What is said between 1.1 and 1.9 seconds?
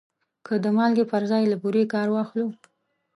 پر ځای له بورې